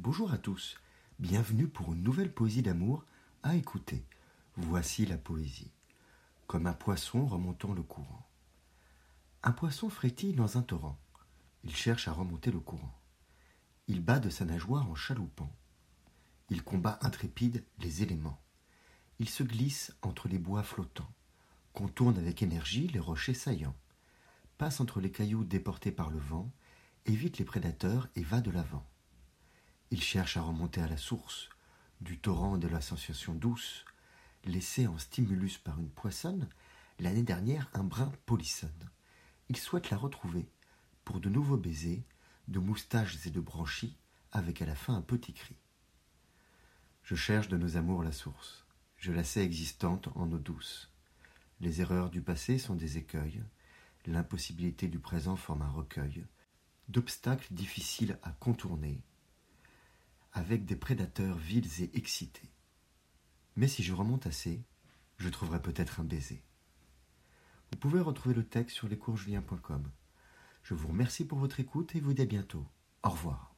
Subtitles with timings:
[0.00, 0.76] Bonjour à tous,
[1.18, 3.04] bienvenue pour une nouvelle poésie d'amour
[3.42, 4.04] à écouter.
[4.56, 5.72] Voici la poésie.
[6.46, 8.24] Comme un poisson remontant le courant.
[9.42, 10.96] Un poisson frétille dans un torrent.
[11.64, 12.96] Il cherche à remonter le courant.
[13.88, 15.52] Il bat de sa nageoire en chaloupant.
[16.48, 18.40] Il combat intrépide les éléments.
[19.18, 21.12] Il se glisse entre les bois flottants,
[21.72, 23.76] contourne avec énergie les rochers saillants,
[24.58, 26.48] passe entre les cailloux déportés par le vent,
[27.04, 28.86] évite les prédateurs et va de l'avant.
[29.90, 31.48] Il cherche à remonter à la source
[32.00, 33.84] du torrent de l'association douce,
[34.44, 36.48] laissé en stimulus par une poissonne,
[36.98, 38.90] l'année dernière un brin polissonne.
[39.48, 40.48] Il souhaite la retrouver
[41.04, 42.02] pour de nouveaux baisers,
[42.48, 43.96] de moustaches et de branchies,
[44.30, 45.56] avec à la fin un petit cri.
[47.02, 48.66] Je cherche de nos amours la source,
[48.98, 50.90] je la sais existante en eau douce.
[51.60, 53.42] Les erreurs du passé sont des écueils,
[54.08, 56.24] l'impossibilité du présent forme un recueil
[56.88, 59.02] d'obstacles difficiles à contourner,
[60.38, 62.50] avec des prédateurs vils et excités.
[63.56, 64.62] Mais si je remonte assez,
[65.16, 66.44] je trouverai peut-être un baiser.
[67.72, 69.90] Vous pouvez retrouver le texte sur lescoursjulien.com.
[70.62, 72.64] Je vous remercie pour votre écoute et vous dis à bientôt.
[73.02, 73.57] Au revoir.